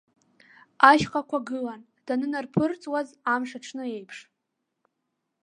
[0.89, 4.17] Ашьхақәа гылан, данынарԥырҵуаз амш аҽны аиԥш.